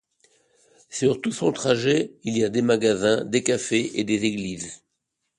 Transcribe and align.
Sur 0.89 1.21
tout 1.21 1.31
son 1.31 1.51
trajet, 1.51 2.15
il 2.23 2.35
y 2.35 2.43
a 2.43 2.49
des 2.49 2.63
magasins, 2.63 3.23
des 3.23 3.43
cafés 3.43 3.99
et 3.99 4.03
des 4.03 4.25
églises. 4.25 4.81